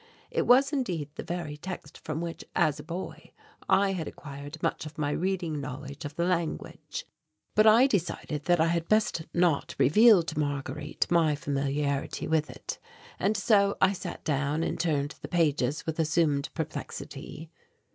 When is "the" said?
1.13-1.21, 6.15-6.25, 15.21-15.27